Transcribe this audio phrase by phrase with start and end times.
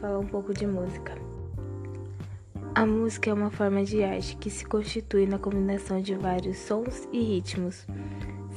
[0.00, 1.14] falar um pouco de música.
[2.74, 7.08] A música é uma forma de arte que se constitui na combinação de vários sons
[7.12, 7.86] e ritmos,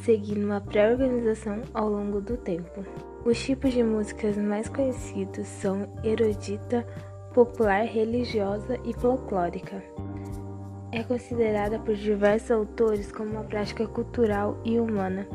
[0.03, 2.85] seguindo uma pré-organização ao longo do tempo.
[3.25, 6.85] Os tipos de músicas mais conhecidos são erudita,
[7.33, 9.83] popular, religiosa e folclórica.
[10.91, 15.27] É considerada por diversos autores como uma prática cultural e humana.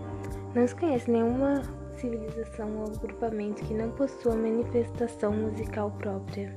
[0.54, 1.62] Não se conhece nenhuma
[1.96, 6.52] civilização ou agrupamento que não possua manifestação musical própria.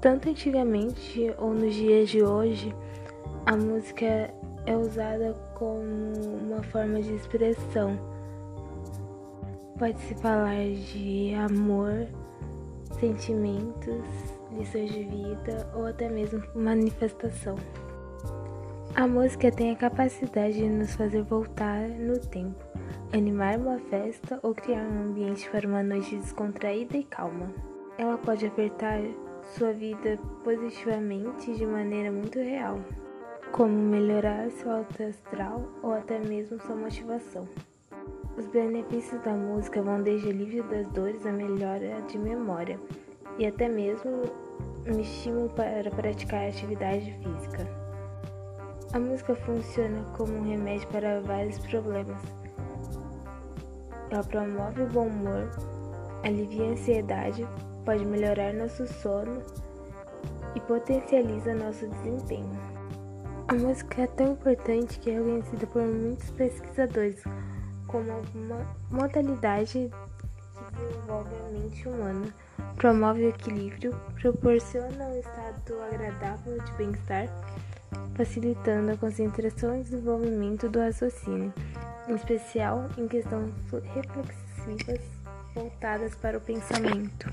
[0.00, 2.74] Tanto antigamente ou nos dias de hoje,
[3.46, 4.32] a música
[4.66, 6.12] é usada como
[6.42, 7.98] uma forma de expressão.
[9.78, 12.06] Pode-se falar de amor,
[13.00, 14.04] sentimentos,
[14.52, 17.56] lições de vida ou até mesmo manifestação.
[18.98, 22.64] A música tem a capacidade de nos fazer voltar no tempo,
[23.12, 27.48] animar uma festa ou criar um ambiente para uma noite descontraída e calma.
[27.96, 29.00] Ela pode afetar
[29.56, 32.80] sua vida positivamente de maneira muito real,
[33.52, 37.48] como melhorar seu alto astral ou até mesmo sua motivação.
[38.36, 42.80] Os benefícios da música vão desde alívio das dores a melhora de memória
[43.38, 44.22] e até mesmo
[44.92, 47.77] um estímulo para praticar atividade física.
[48.92, 52.22] A música funciona como um remédio para vários problemas.
[54.10, 55.50] Ela promove o bom humor,
[56.24, 57.46] alivia a ansiedade,
[57.84, 59.42] pode melhorar nosso sono
[60.54, 62.58] e potencializa nosso desempenho.
[63.48, 67.22] A música é tão importante que é reconhecida por muitos pesquisadores
[67.86, 69.90] como uma modalidade
[70.54, 72.34] que desenvolve a mente humana,
[72.76, 77.28] promove o equilíbrio, proporciona um estado agradável de bem-estar,
[78.18, 81.54] facilitando a concentração e desenvolvimento do raciocínio,
[82.08, 83.52] em especial em questões
[83.94, 85.00] reflexivas
[85.54, 87.30] voltadas para o pensamento.